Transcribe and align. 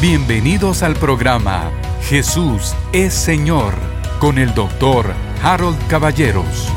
Bienvenidos 0.00 0.82
al 0.82 0.94
programa 0.94 1.70
Jesús 2.04 2.74
es 2.90 3.12
Señor 3.12 3.74
con 4.18 4.38
el 4.38 4.54
doctor 4.54 5.12
Harold 5.42 5.76
Caballeros. 5.88 6.72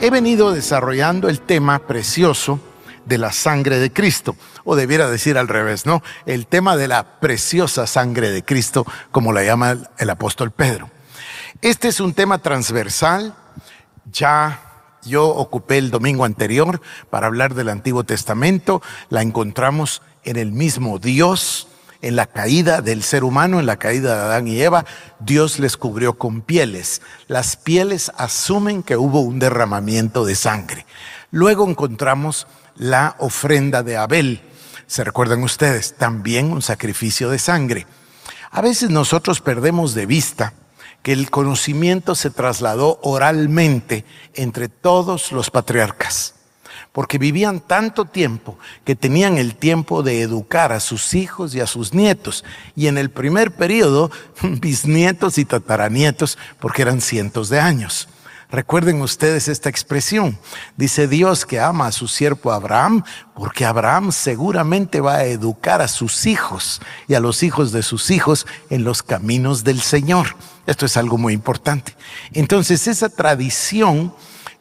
He 0.00 0.08
venido 0.08 0.52
desarrollando 0.52 1.28
el 1.28 1.40
tema 1.40 1.80
precioso 1.80 2.60
de 3.06 3.18
la 3.18 3.32
sangre 3.32 3.80
de 3.80 3.92
Cristo, 3.92 4.36
o 4.62 4.76
debiera 4.76 5.10
decir 5.10 5.36
al 5.36 5.48
revés, 5.48 5.84
¿no? 5.84 6.00
El 6.26 6.46
tema 6.46 6.76
de 6.76 6.86
la 6.86 7.18
preciosa 7.18 7.88
sangre 7.88 8.30
de 8.30 8.44
Cristo, 8.44 8.86
como 9.10 9.32
la 9.32 9.42
llama 9.42 9.78
el 9.98 10.10
apóstol 10.10 10.52
Pedro. 10.52 10.90
Este 11.60 11.88
es 11.88 11.98
un 11.98 12.14
tema 12.14 12.38
transversal, 12.38 13.34
ya 14.12 14.60
yo 15.02 15.26
ocupé 15.26 15.78
el 15.78 15.90
domingo 15.90 16.24
anterior 16.24 16.80
para 17.10 17.26
hablar 17.26 17.54
del 17.54 17.68
Antiguo 17.68 18.04
Testamento, 18.04 18.80
la 19.08 19.22
encontramos 19.22 20.02
en 20.24 20.36
el 20.36 20.52
mismo 20.52 20.98
Dios, 20.98 21.68
en 22.02 22.16
la 22.16 22.26
caída 22.26 22.80
del 22.80 23.02
ser 23.02 23.24
humano, 23.24 23.60
en 23.60 23.66
la 23.66 23.76
caída 23.76 24.14
de 24.14 24.22
Adán 24.22 24.48
y 24.48 24.60
Eva, 24.60 24.84
Dios 25.18 25.58
les 25.58 25.76
cubrió 25.76 26.14
con 26.14 26.40
pieles. 26.40 27.02
Las 27.26 27.56
pieles 27.56 28.10
asumen 28.16 28.82
que 28.82 28.96
hubo 28.96 29.20
un 29.20 29.38
derramamiento 29.38 30.24
de 30.24 30.34
sangre. 30.34 30.86
Luego 31.30 31.68
encontramos 31.68 32.46
la 32.76 33.16
ofrenda 33.18 33.82
de 33.82 33.96
Abel. 33.96 34.40
¿Se 34.86 35.04
recuerdan 35.04 35.42
ustedes? 35.42 35.94
También 35.94 36.52
un 36.52 36.62
sacrificio 36.62 37.30
de 37.30 37.38
sangre. 37.38 37.86
A 38.50 38.62
veces 38.62 38.90
nosotros 38.90 39.40
perdemos 39.40 39.94
de 39.94 40.06
vista 40.06 40.54
que 41.02 41.12
el 41.12 41.30
conocimiento 41.30 42.14
se 42.14 42.30
trasladó 42.30 42.98
oralmente 43.02 44.04
entre 44.34 44.68
todos 44.68 45.32
los 45.32 45.50
patriarcas 45.50 46.39
porque 46.92 47.18
vivían 47.18 47.60
tanto 47.60 48.04
tiempo 48.04 48.58
que 48.84 48.96
tenían 48.96 49.38
el 49.38 49.54
tiempo 49.54 50.02
de 50.02 50.22
educar 50.22 50.72
a 50.72 50.80
sus 50.80 51.14
hijos 51.14 51.54
y 51.54 51.60
a 51.60 51.66
sus 51.66 51.94
nietos. 51.94 52.44
Y 52.74 52.88
en 52.88 52.98
el 52.98 53.10
primer 53.10 53.52
periodo, 53.52 54.10
bisnietos 54.42 55.38
y 55.38 55.44
tataranietos, 55.44 56.38
porque 56.58 56.82
eran 56.82 57.00
cientos 57.00 57.48
de 57.48 57.60
años. 57.60 58.08
Recuerden 58.50 59.00
ustedes 59.00 59.46
esta 59.46 59.68
expresión. 59.68 60.36
Dice 60.76 61.06
Dios 61.06 61.46
que 61.46 61.60
ama 61.60 61.86
a 61.86 61.92
su 61.92 62.08
siervo 62.08 62.50
Abraham 62.50 63.04
porque 63.36 63.64
Abraham 63.64 64.10
seguramente 64.10 65.00
va 65.00 65.16
a 65.16 65.24
educar 65.24 65.80
a 65.80 65.86
sus 65.86 66.26
hijos 66.26 66.80
y 67.06 67.14
a 67.14 67.20
los 67.20 67.44
hijos 67.44 67.70
de 67.70 67.84
sus 67.84 68.10
hijos 68.10 68.48
en 68.68 68.82
los 68.82 69.04
caminos 69.04 69.62
del 69.62 69.80
Señor. 69.80 70.34
Esto 70.66 70.84
es 70.84 70.96
algo 70.96 71.16
muy 71.16 71.32
importante. 71.32 71.94
Entonces 72.32 72.88
esa 72.88 73.08
tradición 73.08 74.12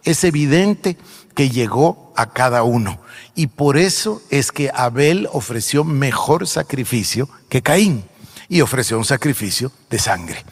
es 0.04 0.24
evidente 0.24 0.96
que 1.40 1.50
llegó 1.50 2.12
a 2.18 2.32
cada 2.34 2.64
uno. 2.64 3.00
Y 3.34 3.48
por 3.48 3.78
eso 3.78 4.22
es 4.30 4.52
que 4.52 4.70
Abel 4.74 5.30
ofreció 5.32 5.86
mejor 5.86 6.46
sacrificio 6.48 7.30
que 7.48 7.62
Caín 7.62 8.04
y 8.50 8.60
ofreció 8.60 8.98
un 8.98 9.06
sacrificio 9.06 9.72
de 9.90 10.00
sangre. 10.00 10.44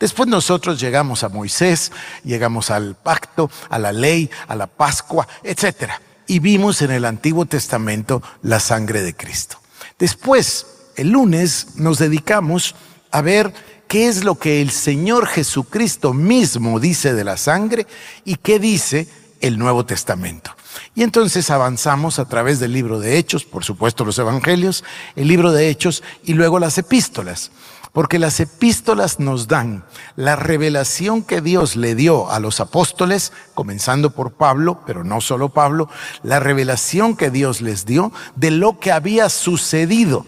Después 0.00 0.28
nosotros 0.28 0.80
llegamos 0.80 1.22
a 1.22 1.28
Moisés, 1.28 1.92
llegamos 2.24 2.72
al 2.72 2.96
pacto, 2.96 3.52
a 3.70 3.78
la 3.78 3.92
ley, 3.92 4.28
a 4.48 4.56
la 4.56 4.66
Pascua, 4.66 5.28
etc. 5.44 5.92
Y 6.26 6.40
vimos 6.40 6.82
en 6.82 6.90
el 6.90 7.04
Antiguo 7.04 7.46
Testamento 7.46 8.20
la 8.42 8.58
sangre 8.58 9.02
de 9.02 9.14
Cristo. 9.14 9.58
Después, 9.96 10.66
el 10.96 11.10
lunes, 11.10 11.76
nos 11.76 11.98
dedicamos 11.98 12.74
a 13.12 13.20
ver 13.20 13.54
qué 13.86 14.08
es 14.08 14.24
lo 14.24 14.40
que 14.40 14.60
el 14.60 14.72
Señor 14.72 15.28
Jesucristo 15.28 16.12
mismo 16.12 16.80
dice 16.80 17.14
de 17.14 17.22
la 17.22 17.36
sangre 17.36 17.86
y 18.24 18.34
qué 18.34 18.58
dice 18.58 19.06
el 19.42 19.58
Nuevo 19.58 19.84
Testamento. 19.84 20.52
Y 20.94 21.02
entonces 21.02 21.50
avanzamos 21.50 22.18
a 22.18 22.24
través 22.24 22.60
del 22.60 22.72
libro 22.72 22.98
de 22.98 23.18
Hechos, 23.18 23.44
por 23.44 23.64
supuesto 23.64 24.04
los 24.04 24.18
Evangelios, 24.18 24.84
el 25.16 25.28
libro 25.28 25.52
de 25.52 25.68
Hechos 25.68 26.02
y 26.24 26.32
luego 26.34 26.58
las 26.58 26.78
epístolas. 26.78 27.50
Porque 27.92 28.18
las 28.18 28.40
epístolas 28.40 29.20
nos 29.20 29.48
dan 29.48 29.84
la 30.16 30.34
revelación 30.34 31.22
que 31.22 31.42
Dios 31.42 31.76
le 31.76 31.94
dio 31.94 32.30
a 32.30 32.40
los 32.40 32.58
apóstoles, 32.60 33.32
comenzando 33.52 34.12
por 34.12 34.32
Pablo, 34.32 34.80
pero 34.86 35.04
no 35.04 35.20
solo 35.20 35.50
Pablo, 35.50 35.90
la 36.22 36.40
revelación 36.40 37.16
que 37.16 37.30
Dios 37.30 37.60
les 37.60 37.84
dio 37.84 38.10
de 38.34 38.50
lo 38.50 38.78
que 38.78 38.92
había 38.92 39.28
sucedido 39.28 40.24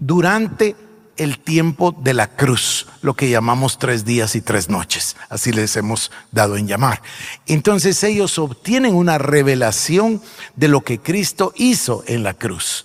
durante 0.00 0.74
el 1.16 1.38
tiempo 1.38 1.92
de 1.92 2.14
la 2.14 2.28
cruz, 2.28 2.86
lo 3.02 3.14
que 3.14 3.28
llamamos 3.28 3.78
tres 3.78 4.04
días 4.04 4.34
y 4.34 4.40
tres 4.40 4.68
noches, 4.68 5.16
así 5.28 5.52
les 5.52 5.76
hemos 5.76 6.10
dado 6.32 6.56
en 6.56 6.66
llamar. 6.66 7.02
Entonces 7.46 8.02
ellos 8.02 8.38
obtienen 8.38 8.94
una 8.94 9.18
revelación 9.18 10.22
de 10.56 10.68
lo 10.68 10.82
que 10.82 10.98
Cristo 10.98 11.52
hizo 11.56 12.04
en 12.06 12.22
la 12.22 12.34
cruz. 12.34 12.84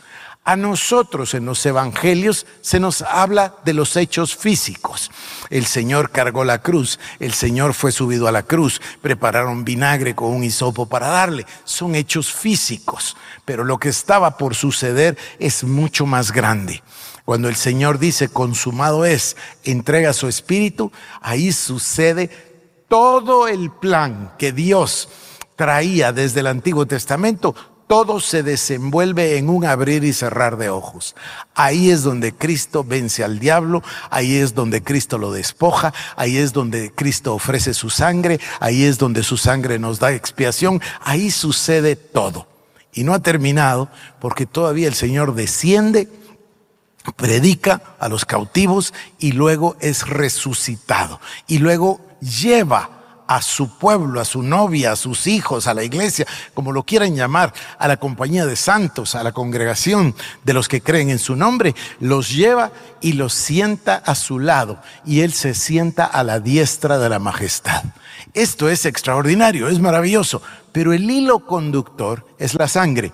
A 0.49 0.55
nosotros 0.55 1.35
en 1.35 1.45
los 1.45 1.63
evangelios 1.65 2.47
se 2.61 2.79
nos 2.79 3.03
habla 3.03 3.53
de 3.65 3.73
los 3.73 3.95
hechos 3.95 4.35
físicos. 4.35 5.11
El 5.51 5.67
Señor 5.67 6.09
cargó 6.09 6.43
la 6.43 6.63
cruz, 6.63 6.99
el 7.19 7.33
Señor 7.33 7.75
fue 7.75 7.91
subido 7.91 8.27
a 8.27 8.31
la 8.31 8.41
cruz, 8.41 8.81
prepararon 9.01 9.63
vinagre 9.63 10.15
con 10.15 10.29
un 10.33 10.43
hisopo 10.43 10.87
para 10.87 11.07
darle. 11.07 11.45
Son 11.65 11.93
hechos 11.93 12.33
físicos, 12.33 13.15
pero 13.45 13.63
lo 13.63 13.77
que 13.77 13.89
estaba 13.89 14.37
por 14.37 14.55
suceder 14.55 15.19
es 15.37 15.63
mucho 15.63 16.07
más 16.07 16.31
grande. 16.31 16.81
Cuando 17.29 17.47
el 17.47 17.55
Señor 17.55 17.99
dice, 17.99 18.29
consumado 18.29 19.05
es, 19.05 19.37
entrega 19.63 20.13
su 20.13 20.27
espíritu, 20.27 20.91
ahí 21.21 21.51
sucede 21.51 22.31
todo 22.87 23.47
el 23.47 23.69
plan 23.69 24.33
que 24.39 24.51
Dios 24.51 25.09
traía 25.55 26.11
desde 26.11 26.39
el 26.39 26.47
Antiguo 26.47 26.87
Testamento, 26.87 27.53
todo 27.85 28.19
se 28.19 28.41
desenvuelve 28.41 29.37
en 29.37 29.49
un 29.49 29.63
abrir 29.63 30.05
y 30.05 30.11
cerrar 30.11 30.57
de 30.57 30.71
ojos. 30.71 31.15
Ahí 31.53 31.91
es 31.91 32.01
donde 32.01 32.33
Cristo 32.33 32.83
vence 32.83 33.23
al 33.23 33.37
diablo, 33.37 33.83
ahí 34.09 34.37
es 34.37 34.55
donde 34.55 34.81
Cristo 34.81 35.19
lo 35.19 35.31
despoja, 35.31 35.93
ahí 36.15 36.35
es 36.35 36.51
donde 36.51 36.91
Cristo 36.91 37.35
ofrece 37.35 37.75
su 37.75 37.91
sangre, 37.91 38.39
ahí 38.59 38.85
es 38.85 38.97
donde 38.97 39.21
su 39.21 39.37
sangre 39.37 39.77
nos 39.77 39.99
da 39.99 40.13
expiación, 40.13 40.81
ahí 41.01 41.29
sucede 41.29 41.95
todo. 41.95 42.47
Y 42.91 43.03
no 43.03 43.13
ha 43.13 43.19
terminado 43.19 43.87
porque 44.19 44.47
todavía 44.47 44.87
el 44.87 44.95
Señor 44.95 45.35
desciende 45.35 46.09
predica 47.11 47.81
a 47.99 48.09
los 48.09 48.25
cautivos 48.25 48.93
y 49.19 49.31
luego 49.31 49.75
es 49.79 50.07
resucitado. 50.07 51.19
Y 51.47 51.59
luego 51.59 52.01
lleva 52.19 52.99
a 53.29 53.43
su 53.43 53.77
pueblo, 53.77 54.19
a 54.19 54.25
su 54.25 54.41
novia, 54.41 54.91
a 54.91 54.95
sus 54.95 55.27
hijos, 55.27 55.67
a 55.67 55.75
la 55.75 55.83
iglesia, 55.83 56.25
como 56.55 56.71
lo 56.71 56.81
quieran 56.81 57.15
llamar, 57.15 57.53
a 57.77 57.87
la 57.87 57.97
compañía 57.97 58.47
de 58.47 58.55
santos, 58.55 59.13
a 59.13 59.21
la 59.21 59.33
congregación 59.33 60.15
de 60.43 60.53
los 60.53 60.67
que 60.67 60.81
creen 60.81 61.11
en 61.11 61.19
su 61.19 61.35
nombre, 61.35 61.75
los 61.99 62.31
lleva 62.31 62.71
y 63.01 63.13
los 63.13 63.35
sienta 63.35 63.97
a 63.97 64.15
su 64.15 64.39
lado 64.39 64.81
y 65.05 65.19
él 65.21 65.31
se 65.31 65.53
sienta 65.53 66.05
a 66.05 66.23
la 66.23 66.39
diestra 66.39 66.97
de 66.97 67.07
la 67.07 67.19
majestad. 67.19 67.83
Esto 68.33 68.67
es 68.67 68.87
extraordinario, 68.87 69.67
es 69.67 69.79
maravilloso, 69.79 70.41
pero 70.71 70.91
el 70.91 71.09
hilo 71.09 71.45
conductor 71.45 72.25
es 72.39 72.55
la 72.55 72.67
sangre. 72.67 73.11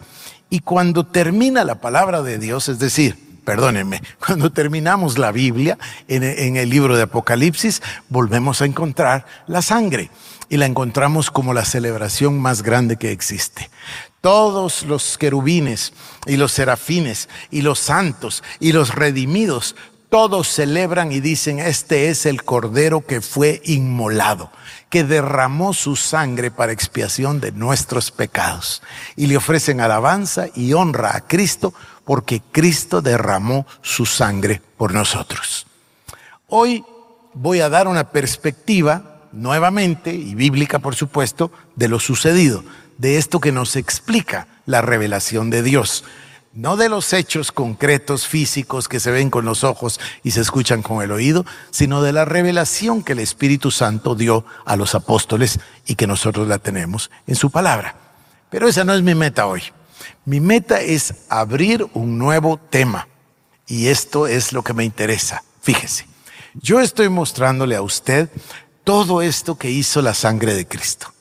Y 0.49 0.61
cuando 0.61 1.05
termina 1.05 1.65
la 1.65 1.81
palabra 1.81 2.21
de 2.21 2.37
Dios, 2.37 2.69
es 2.69 2.79
decir, 2.79 3.24
perdónenme, 3.45 4.01
cuando 4.25 4.51
terminamos 4.51 5.17
la 5.17 5.31
Biblia 5.31 5.77
en, 6.07 6.57
el 6.57 6.69
libro 6.69 6.97
de 6.97 7.03
Apocalipsis, 7.03 7.81
volvemos 8.09 8.61
a 8.61 8.65
encontrar 8.65 9.25
la 9.47 9.61
sangre 9.61 10.09
y 10.49 10.57
la 10.57 10.65
encontramos 10.65 11.31
como 11.31 11.53
la 11.53 11.63
celebración 11.63 12.39
más 12.39 12.61
grande 12.61 12.97
que 12.97 13.11
existe. 13.11 13.69
Todos 14.21 14.83
los 14.83 15.17
querubines 15.17 15.93
y 16.25 16.37
los 16.37 16.51
serafines 16.51 17.29
y 17.51 17.61
los 17.61 17.79
santos 17.79 18.43
y 18.59 18.71
los 18.71 18.93
redimidos, 18.93 19.75
todos 20.15 20.47
celebran 20.47 21.11
y 21.11 21.19
dicen, 21.19 21.59
este 21.59 22.07
es 22.07 22.25
el 22.25 22.45
cordero 22.45 23.05
que 23.05 23.19
fue 23.19 23.61
inmolado, 23.65 24.49
que 24.89 25.03
derramó 25.03 25.73
su 25.73 25.97
sangre 25.97 26.51
para 26.51 26.71
expiación 26.71 27.41
de 27.41 27.51
nuestros 27.51 28.11
pecados. 28.11 28.81
Y 29.17 29.27
le 29.27 29.35
ofrecen 29.35 29.81
alabanza 29.81 30.45
y 30.55 30.71
honra 30.71 31.17
a 31.17 31.27
Cristo 31.27 31.73
porque 32.05 32.41
Cristo 32.53 33.01
derramó 33.01 33.67
su 33.81 34.05
sangre 34.05 34.61
por 34.77 34.93
nosotros. 34.93 35.67
Hoy 36.47 36.85
voy 37.33 37.59
a 37.59 37.67
dar 37.67 37.89
una 37.89 38.11
perspectiva 38.11 39.19
nuevamente, 39.33 40.13
y 40.13 40.33
bíblica 40.33 40.79
por 40.79 40.95
supuesto, 40.95 41.51
de 41.75 41.89
lo 41.89 41.99
sucedido, 41.99 42.63
de 42.97 43.17
esto 43.17 43.41
que 43.41 43.51
nos 43.51 43.75
explica 43.75 44.47
la 44.65 44.79
revelación 44.79 45.49
de 45.49 45.61
Dios. 45.61 46.05
No 46.55 46.77
de 46.77 46.87
los 46.87 47.11
hechos 47.11 47.51
concretos 47.51 48.27
físicos 48.27 48.87
que 48.87 49.01
se 49.01 49.11
ven 49.11 49.29
con 49.29 49.43
los 49.43 49.65
ojos 49.65 49.99
y 50.23 50.31
se 50.31 50.39
escuchan 50.39 50.81
con 50.81 51.03
el 51.03 51.11
oído, 51.11 51.45
sino 51.69 52.01
de 52.01 52.13
la 52.13 52.23
revelación 52.23 53.03
que 53.03 53.11
el 53.11 53.19
Espíritu 53.19 53.71
Santo 53.71 54.15
dio 54.15 54.45
a 54.63 54.77
los 54.77 54.95
apóstoles 54.95 55.59
y 55.85 55.95
que 55.95 56.07
nosotros 56.07 56.47
la 56.47 56.57
tenemos 56.57 57.11
en 57.27 57.35
su 57.35 57.51
palabra. 57.51 57.95
Pero 58.49 58.69
esa 58.69 58.85
no 58.85 58.93
es 58.93 59.01
mi 59.01 59.15
meta 59.15 59.47
hoy. 59.47 59.63
Mi 60.23 60.39
meta 60.39 60.79
es 60.79 61.15
abrir 61.27 61.85
un 61.93 62.17
nuevo 62.17 62.57
tema 62.57 63.09
y 63.67 63.87
esto 63.87 64.25
es 64.25 64.53
lo 64.53 64.63
que 64.63 64.73
me 64.73 64.85
interesa. 64.85 65.43
Fíjese, 65.61 66.07
yo 66.53 66.79
estoy 66.79 67.09
mostrándole 67.09 67.75
a 67.75 67.81
usted 67.81 68.29
todo 68.85 69.21
esto 69.21 69.57
que 69.57 69.71
hizo 69.71 70.01
la 70.01 70.13
sangre 70.13 70.53
de 70.53 70.65
Cristo. 70.65 71.13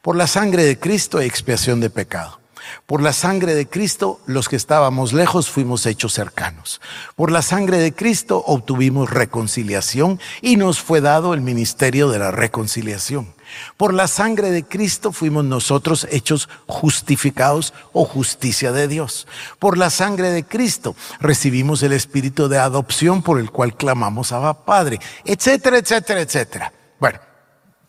Por 0.00 0.16
la 0.16 0.26
sangre 0.26 0.64
de 0.64 0.78
Cristo 0.78 1.18
hay 1.18 1.26
expiación 1.26 1.78
de 1.78 1.90
pecado. 1.90 2.37
Por 2.86 3.02
la 3.02 3.12
sangre 3.12 3.54
de 3.54 3.66
Cristo, 3.66 4.20
los 4.26 4.48
que 4.48 4.56
estábamos 4.56 5.12
lejos 5.12 5.50
fuimos 5.50 5.86
hechos 5.86 6.12
cercanos. 6.12 6.80
Por 7.16 7.30
la 7.30 7.42
sangre 7.42 7.78
de 7.78 7.92
Cristo 7.92 8.42
obtuvimos 8.46 9.10
reconciliación 9.10 10.20
y 10.40 10.56
nos 10.56 10.80
fue 10.80 11.00
dado 11.00 11.34
el 11.34 11.40
ministerio 11.40 12.08
de 12.08 12.18
la 12.18 12.30
reconciliación. 12.30 13.34
Por 13.76 13.94
la 13.94 14.08
sangre 14.08 14.50
de 14.50 14.64
Cristo 14.64 15.12
fuimos 15.12 15.44
nosotros 15.44 16.06
hechos 16.10 16.48
justificados 16.66 17.72
o 17.92 18.04
justicia 18.04 18.72
de 18.72 18.88
Dios. 18.88 19.26
Por 19.58 19.78
la 19.78 19.90
sangre 19.90 20.30
de 20.30 20.44
Cristo 20.44 20.94
recibimos 21.20 21.82
el 21.82 21.92
espíritu 21.92 22.48
de 22.48 22.58
adopción 22.58 23.22
por 23.22 23.38
el 23.38 23.50
cual 23.50 23.76
clamamos 23.76 24.32
a 24.32 24.52
Padre, 24.64 24.98
etcétera, 25.24 25.78
etcétera, 25.78 26.20
etcétera. 26.20 26.72
Bueno, 26.98 27.20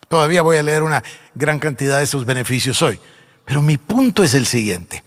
todavía 0.08 0.42
voy 0.42 0.58
a 0.58 0.64
leer 0.64 0.84
una 0.84 1.04
gran 1.36 1.60
cantidad 1.60 1.98
de 1.98 2.04
esos 2.04 2.26
beneficios 2.26 2.82
hoy. 2.82 3.00
Pero 3.50 3.64
mi 3.64 3.80
punto 3.80 4.22
es 4.24 4.36
el 4.36 4.46
siguiente. 4.46 5.04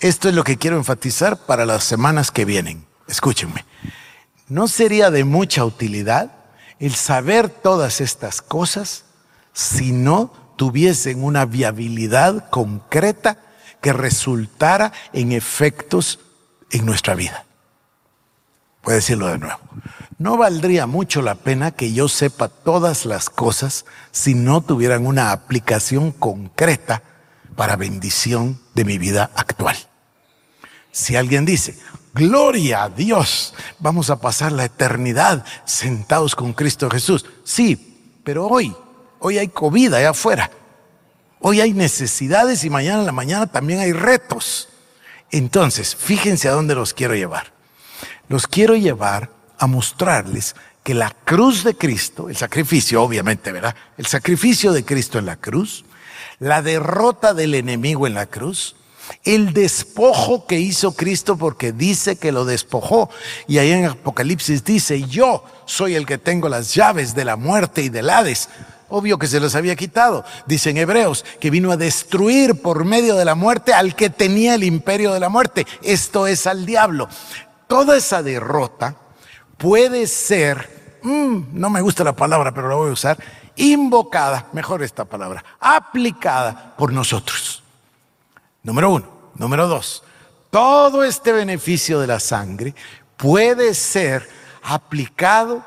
Esto 0.00 0.30
es 0.30 0.34
lo 0.34 0.42
que 0.42 0.56
quiero 0.56 0.78
enfatizar 0.78 1.36
para 1.36 1.66
las 1.66 1.84
semanas 1.84 2.30
que 2.30 2.46
vienen. 2.46 2.86
Escúchenme. 3.08 3.66
¿No 4.48 4.68
sería 4.68 5.10
de 5.10 5.24
mucha 5.24 5.66
utilidad 5.66 6.32
el 6.78 6.94
saber 6.94 7.50
todas 7.50 8.00
estas 8.00 8.40
cosas 8.40 9.04
si 9.52 9.92
no 9.92 10.32
tuviesen 10.56 11.22
una 11.22 11.44
viabilidad 11.44 12.48
concreta 12.48 13.36
que 13.82 13.92
resultara 13.92 14.90
en 15.12 15.32
efectos 15.32 16.20
en 16.70 16.86
nuestra 16.86 17.14
vida? 17.14 17.44
Voy 18.82 18.92
a 18.92 18.96
decirlo 18.96 19.26
de 19.26 19.36
nuevo. 19.36 19.60
No 20.16 20.38
valdría 20.38 20.86
mucho 20.86 21.20
la 21.20 21.34
pena 21.34 21.72
que 21.72 21.92
yo 21.92 22.08
sepa 22.08 22.48
todas 22.48 23.04
las 23.04 23.28
cosas 23.28 23.84
si 24.10 24.34
no 24.34 24.62
tuvieran 24.62 25.06
una 25.06 25.32
aplicación 25.32 26.12
concreta 26.12 27.02
para 27.54 27.76
bendición 27.76 28.60
de 28.74 28.84
mi 28.84 28.98
vida 28.98 29.30
actual. 29.34 29.76
Si 30.92 31.16
alguien 31.16 31.44
dice, 31.44 31.78
gloria 32.14 32.84
a 32.84 32.88
Dios, 32.88 33.54
vamos 33.78 34.10
a 34.10 34.20
pasar 34.20 34.52
la 34.52 34.64
eternidad 34.64 35.44
sentados 35.64 36.34
con 36.36 36.52
Cristo 36.52 36.88
Jesús. 36.88 37.24
Sí, 37.42 38.20
pero 38.22 38.46
hoy, 38.46 38.74
hoy 39.18 39.38
hay 39.38 39.48
COVID 39.48 39.94
allá 39.94 40.10
afuera. 40.10 40.50
Hoy 41.40 41.60
hay 41.60 41.72
necesidades 41.72 42.64
y 42.64 42.70
mañana 42.70 43.00
en 43.00 43.06
la 43.06 43.12
mañana 43.12 43.46
también 43.46 43.80
hay 43.80 43.92
retos. 43.92 44.68
Entonces, 45.30 45.94
fíjense 45.96 46.48
a 46.48 46.52
dónde 46.52 46.74
los 46.74 46.94
quiero 46.94 47.14
llevar. 47.14 47.52
Los 48.28 48.46
quiero 48.46 48.76
llevar 48.76 49.30
a 49.58 49.66
mostrarles 49.66 50.54
que 50.82 50.94
la 50.94 51.10
cruz 51.10 51.64
de 51.64 51.76
Cristo, 51.76 52.28
el 52.28 52.36
sacrificio 52.36 53.02
obviamente, 53.02 53.50
¿verdad? 53.52 53.74
El 53.98 54.06
sacrificio 54.06 54.72
de 54.72 54.84
Cristo 54.84 55.18
en 55.18 55.26
la 55.26 55.36
cruz, 55.36 55.83
la 56.38 56.62
derrota 56.62 57.34
del 57.34 57.54
enemigo 57.54 58.06
en 58.06 58.14
la 58.14 58.26
cruz, 58.26 58.76
el 59.24 59.52
despojo 59.52 60.46
que 60.46 60.58
hizo 60.58 60.94
Cristo 60.94 61.36
porque 61.36 61.72
dice 61.72 62.16
que 62.16 62.32
lo 62.32 62.44
despojó. 62.44 63.10
Y 63.46 63.58
ahí 63.58 63.70
en 63.70 63.86
Apocalipsis 63.86 64.64
dice, 64.64 65.02
yo 65.02 65.44
soy 65.66 65.94
el 65.94 66.06
que 66.06 66.18
tengo 66.18 66.48
las 66.48 66.74
llaves 66.74 67.14
de 67.14 67.24
la 67.24 67.36
muerte 67.36 67.82
y 67.82 67.88
del 67.88 68.10
Hades. 68.10 68.48
Obvio 68.88 69.18
que 69.18 69.26
se 69.26 69.40
los 69.40 69.54
había 69.54 69.76
quitado. 69.76 70.24
Dicen 70.46 70.76
Hebreos 70.76 71.24
que 71.40 71.50
vino 71.50 71.72
a 71.72 71.76
destruir 71.76 72.60
por 72.60 72.84
medio 72.84 73.16
de 73.16 73.24
la 73.24 73.34
muerte 73.34 73.72
al 73.72 73.94
que 73.94 74.10
tenía 74.10 74.54
el 74.54 74.64
imperio 74.64 75.12
de 75.12 75.20
la 75.20 75.28
muerte. 75.28 75.66
Esto 75.82 76.26
es 76.26 76.46
al 76.46 76.66
diablo. 76.66 77.08
Toda 77.66 77.96
esa 77.96 78.22
derrota 78.22 78.96
puede 79.56 80.06
ser, 80.06 80.98
mm, 81.02 81.58
no 81.58 81.70
me 81.70 81.80
gusta 81.80 82.04
la 82.04 82.14
palabra, 82.14 82.52
pero 82.52 82.68
la 82.68 82.74
voy 82.74 82.90
a 82.90 82.92
usar, 82.92 83.18
invocada, 83.56 84.48
mejor 84.52 84.82
esta 84.82 85.04
palabra, 85.04 85.44
aplicada 85.60 86.74
por 86.76 86.92
nosotros. 86.92 87.62
Número 88.62 88.90
uno. 88.90 89.14
Número 89.36 89.66
dos, 89.66 90.04
todo 90.50 91.02
este 91.02 91.32
beneficio 91.32 91.98
de 91.98 92.06
la 92.06 92.20
sangre 92.20 92.74
puede 93.16 93.74
ser 93.74 94.28
aplicado, 94.62 95.64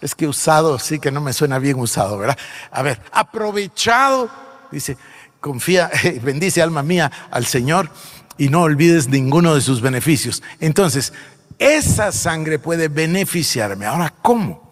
es 0.00 0.14
que 0.14 0.28
usado, 0.28 0.78
sí 0.78 1.00
que 1.00 1.10
no 1.10 1.20
me 1.20 1.32
suena 1.32 1.58
bien 1.58 1.78
usado, 1.80 2.16
¿verdad? 2.18 2.38
A 2.70 2.82
ver, 2.82 3.02
aprovechado, 3.10 4.30
dice, 4.70 4.96
confía, 5.40 5.90
bendice 6.22 6.62
alma 6.62 6.84
mía 6.84 7.10
al 7.32 7.46
Señor 7.46 7.90
y 8.38 8.48
no 8.48 8.62
olvides 8.62 9.08
ninguno 9.08 9.54
de 9.54 9.60
sus 9.60 9.80
beneficios. 9.80 10.42
Entonces, 10.60 11.12
esa 11.58 12.12
sangre 12.12 12.60
puede 12.60 12.86
beneficiarme. 12.86 13.86
Ahora, 13.86 14.14
¿cómo? 14.22 14.70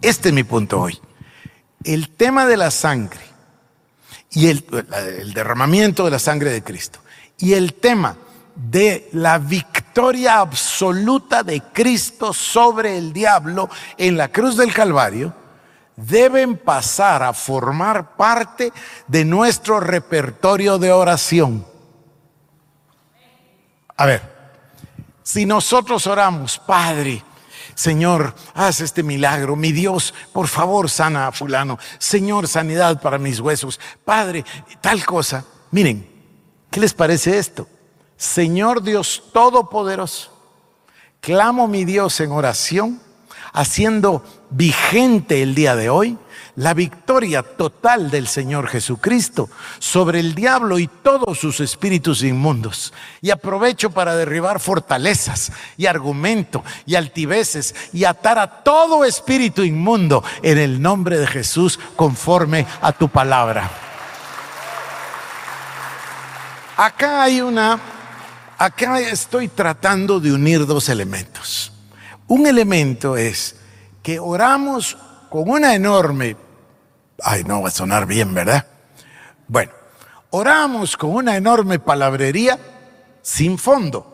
Este 0.00 0.28
es 0.28 0.34
mi 0.34 0.44
punto 0.44 0.80
hoy 0.80 1.00
el 1.84 2.10
tema 2.10 2.46
de 2.46 2.56
la 2.56 2.70
sangre 2.70 3.20
y 4.30 4.48
el, 4.48 4.64
derramamiento 5.34 6.04
de 6.04 6.10
la 6.10 6.18
sangre 6.18 6.50
de 6.50 6.62
Cristo 6.62 7.00
y 7.38 7.52
el 7.54 7.74
tema 7.74 8.16
de 8.54 9.08
la 9.12 9.38
victoria 9.38 10.38
absoluta 10.38 11.42
de 11.42 11.60
Cristo 11.60 12.32
sobre 12.32 12.98
el 12.98 13.12
diablo 13.12 13.68
en 13.96 14.16
la 14.16 14.28
cruz 14.28 14.56
del 14.56 14.72
Calvario, 14.72 15.34
deben 15.96 16.56
pasar 16.56 17.22
a 17.22 17.32
formar 17.32 18.16
parte 18.16 18.72
de 19.06 19.24
nuestro 19.24 19.80
repertorio 19.80 20.78
de 20.78 20.92
oración. 20.92 21.66
A 23.96 24.06
ver, 24.06 24.22
si 25.22 25.46
nosotros 25.46 26.06
oramos, 26.06 26.58
Padre, 26.58 27.22
Señor, 27.74 28.34
haz 28.54 28.80
este 28.80 29.02
milagro. 29.02 29.56
Mi 29.56 29.72
Dios, 29.72 30.14
por 30.32 30.48
favor, 30.48 30.90
sana 30.90 31.26
a 31.26 31.32
fulano. 31.32 31.78
Señor, 31.98 32.48
sanidad 32.48 33.00
para 33.00 33.18
mis 33.18 33.40
huesos. 33.40 33.80
Padre, 34.04 34.44
tal 34.80 35.04
cosa. 35.04 35.44
Miren, 35.70 36.08
¿qué 36.70 36.80
les 36.80 36.94
parece 36.94 37.38
esto? 37.38 37.68
Señor 38.16 38.82
Dios 38.82 39.24
Todopoderoso, 39.32 40.30
clamo 41.20 41.66
mi 41.66 41.84
Dios 41.84 42.20
en 42.20 42.30
oración, 42.30 43.00
haciendo 43.52 44.24
vigente 44.50 45.42
el 45.42 45.54
día 45.54 45.74
de 45.74 45.90
hoy 45.90 46.18
la 46.56 46.74
victoria 46.74 47.42
total 47.42 48.10
del 48.10 48.28
Señor 48.28 48.68
Jesucristo 48.68 49.48
sobre 49.78 50.20
el 50.20 50.34
diablo 50.34 50.78
y 50.78 50.86
todos 50.86 51.38
sus 51.38 51.60
espíritus 51.60 52.22
inmundos. 52.22 52.92
Y 53.20 53.30
aprovecho 53.30 53.90
para 53.90 54.14
derribar 54.14 54.60
fortalezas 54.60 55.52
y 55.76 55.86
argumento 55.86 56.62
y 56.86 56.94
altiveces 56.94 57.74
y 57.92 58.04
atar 58.04 58.38
a 58.38 58.62
todo 58.62 59.04
espíritu 59.04 59.62
inmundo 59.62 60.22
en 60.42 60.58
el 60.58 60.82
nombre 60.82 61.18
de 61.18 61.26
Jesús 61.26 61.78
conforme 61.96 62.66
a 62.80 62.92
tu 62.92 63.08
palabra. 63.08 63.70
Acá 66.76 67.22
hay 67.22 67.40
una, 67.40 67.78
acá 68.58 68.98
estoy 69.00 69.48
tratando 69.48 70.20
de 70.20 70.32
unir 70.32 70.66
dos 70.66 70.88
elementos. 70.88 71.72
Un 72.26 72.46
elemento 72.46 73.16
es 73.16 73.56
que 74.02 74.18
oramos 74.18 74.96
con 75.32 75.48
una 75.48 75.74
enorme, 75.74 76.36
ay 77.22 77.44
no 77.44 77.62
va 77.62 77.68
a 77.68 77.72
sonar 77.72 78.06
bien, 78.06 78.34
¿verdad? 78.34 78.66
Bueno, 79.48 79.72
oramos 80.30 80.96
con 80.96 81.10
una 81.10 81.36
enorme 81.36 81.78
palabrería 81.78 82.58
sin 83.22 83.58
fondo. 83.58 84.08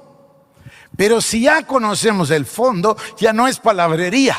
Pero 0.96 1.20
si 1.20 1.42
ya 1.42 1.64
conocemos 1.64 2.30
el 2.30 2.44
fondo, 2.46 2.96
ya 3.18 3.32
no 3.32 3.46
es 3.46 3.58
palabrería 3.58 4.36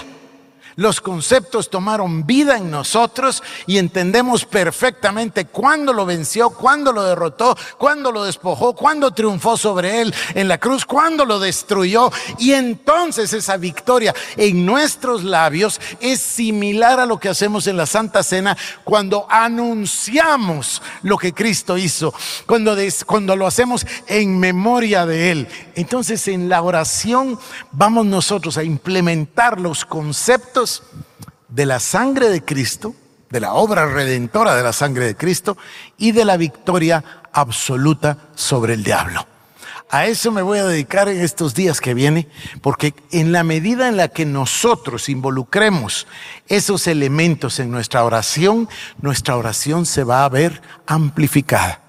los 0.79 1.01
conceptos 1.01 1.69
tomaron 1.69 2.25
vida 2.25 2.55
en 2.55 2.71
nosotros 2.71 3.43
y 3.67 3.79
entendemos 3.79 4.45
perfectamente 4.45 5.43
cuándo 5.43 5.91
lo 5.91 6.05
venció, 6.05 6.51
cuándo 6.51 6.93
lo 6.93 7.03
derrotó, 7.03 7.57
cuándo 7.77 8.13
lo 8.13 8.23
despojó, 8.23 8.73
cuándo 8.73 9.11
triunfó 9.11 9.57
sobre 9.57 9.99
él 9.99 10.15
en 10.35 10.47
la 10.47 10.57
cruz, 10.57 10.85
cuándo 10.85 11.25
lo 11.25 11.37
destruyó. 11.37 12.09
Y 12.37 12.53
entonces 12.53 13.33
esa 13.33 13.57
victoria 13.57 14.15
en 14.37 14.65
nuestros 14.65 15.25
labios 15.25 15.81
es 15.99 16.21
similar 16.21 17.01
a 17.01 17.05
lo 17.05 17.19
que 17.19 17.27
hacemos 17.27 17.67
en 17.67 17.75
la 17.75 17.85
Santa 17.85 18.23
Cena 18.23 18.57
cuando 18.85 19.27
anunciamos 19.29 20.81
lo 21.03 21.17
que 21.17 21.33
Cristo 21.33 21.77
hizo, 21.77 22.13
cuando, 22.45 22.77
cuando 23.05 23.35
lo 23.35 23.47
hacemos 23.47 23.85
en 24.07 24.39
memoria 24.39 25.05
de 25.05 25.31
Él. 25.31 25.47
Entonces 25.75 26.25
en 26.29 26.47
la 26.47 26.61
oración 26.61 27.37
vamos 27.73 28.05
nosotros 28.05 28.57
a 28.57 28.63
implementar 28.63 29.59
los 29.59 29.83
conceptos 29.83 30.68
de 31.47 31.65
la 31.65 31.79
sangre 31.79 32.29
de 32.29 32.43
Cristo, 32.43 32.95
de 33.29 33.39
la 33.39 33.53
obra 33.53 33.85
redentora 33.85 34.55
de 34.55 34.63
la 34.63 34.73
sangre 34.73 35.05
de 35.05 35.15
Cristo 35.15 35.57
y 35.97 36.11
de 36.11 36.25
la 36.25 36.37
victoria 36.37 37.03
absoluta 37.31 38.17
sobre 38.35 38.73
el 38.73 38.83
diablo. 38.83 39.25
A 39.91 40.05
eso 40.05 40.31
me 40.31 40.43
voy 40.43 40.59
a 40.59 40.65
dedicar 40.65 41.09
en 41.09 41.19
estos 41.19 41.55
días 41.55 41.81
que 41.81 41.95
viene, 41.95 42.27
porque 42.61 42.93
en 43.11 43.31
la 43.31 43.43
medida 43.43 43.87
en 43.87 43.97
la 43.97 44.07
que 44.09 44.23
nosotros 44.23 45.09
involucremos 45.09 46.05
esos 46.47 46.85
elementos 46.85 47.59
en 47.59 47.71
nuestra 47.71 48.03
oración, 48.03 48.69
nuestra 49.01 49.35
oración 49.35 49.87
se 49.87 50.03
va 50.03 50.25
a 50.25 50.29
ver 50.29 50.61
amplificada. 50.85 51.81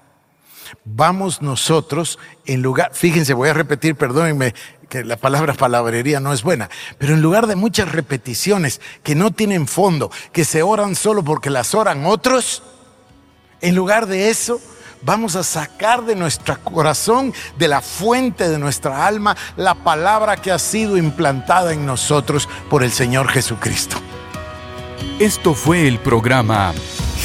Vamos 0.83 1.43
nosotros 1.43 2.17
en 2.45 2.63
lugar, 2.63 2.89
fíjense, 2.93 3.35
voy 3.35 3.49
a 3.49 3.53
repetir, 3.53 3.95
perdónenme 3.95 4.55
que 4.91 5.05
la 5.05 5.15
palabra 5.15 5.53
palabrería 5.53 6.19
no 6.19 6.33
es 6.33 6.43
buena, 6.43 6.69
pero 6.97 7.13
en 7.13 7.21
lugar 7.21 7.47
de 7.47 7.55
muchas 7.55 7.89
repeticiones 7.89 8.81
que 9.03 9.15
no 9.15 9.31
tienen 9.31 9.65
fondo, 9.65 10.11
que 10.33 10.43
se 10.43 10.63
oran 10.63 10.95
solo 10.95 11.23
porque 11.23 11.49
las 11.49 11.73
oran 11.73 12.05
otros, 12.05 12.61
en 13.61 13.73
lugar 13.73 14.05
de 14.05 14.29
eso, 14.29 14.59
vamos 15.01 15.37
a 15.37 15.43
sacar 15.43 16.03
de 16.03 16.17
nuestro 16.17 16.61
corazón, 16.61 17.33
de 17.57 17.69
la 17.69 17.79
fuente 17.79 18.49
de 18.49 18.59
nuestra 18.59 19.07
alma, 19.07 19.37
la 19.55 19.75
palabra 19.75 20.35
que 20.35 20.51
ha 20.51 20.59
sido 20.59 20.97
implantada 20.97 21.71
en 21.71 21.85
nosotros 21.85 22.49
por 22.69 22.83
el 22.83 22.91
Señor 22.91 23.29
Jesucristo. 23.29 23.95
Esto 25.19 25.53
fue 25.53 25.87
el 25.87 25.99
programa 25.99 26.73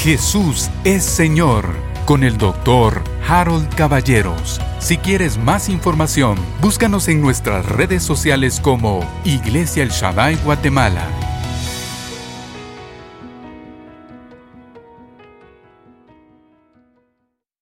Jesús 0.03 0.69
es 0.85 1.03
Señor 1.03 1.65
con 2.05 2.23
el 2.23 2.37
doctor 2.37 3.16
Harold 3.27 3.67
Caballeros. 3.75 4.61
Si 4.79 4.97
quieres 4.97 5.37
más 5.37 5.67
información, 5.67 6.37
búscanos 6.61 7.09
en 7.09 7.21
nuestras 7.21 7.65
redes 7.65 8.01
sociales 8.01 8.61
como 8.61 9.01
Iglesia 9.25 9.83
El 9.83 9.89
Shaddai 9.89 10.35
Guatemala. 10.45 11.26